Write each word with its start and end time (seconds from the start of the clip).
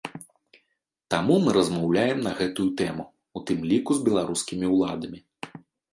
Таму 1.13 1.35
мы 1.43 1.49
размаўляем 1.57 2.19
на 2.27 2.31
гэтую 2.41 2.67
тэму, 2.81 3.03
у 3.41 3.43
тым 3.51 3.59
ліку 3.73 3.91
з 3.99 4.03
беларускімі 4.09 4.65
ўладамі. 4.77 5.19